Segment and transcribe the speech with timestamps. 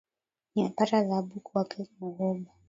[0.55, 2.51] Nimepata dhahabu kwake Mugudha